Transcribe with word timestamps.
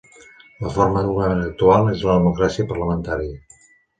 La 0.63 0.71
forma 0.77 1.03
de 1.07 1.09
govern 1.09 1.43
actual 1.49 1.91
és 1.93 2.01
la 2.09 2.17
democràcia 2.21 2.67
parlamentària. 2.73 3.37